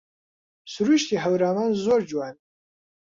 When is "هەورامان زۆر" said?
1.23-2.01